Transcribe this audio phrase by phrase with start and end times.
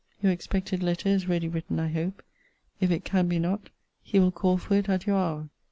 [0.19, 2.23] Your expected letter is ready written I hope:
[2.79, 3.69] if it can be not,
[4.01, 5.49] he will call for it at your hour.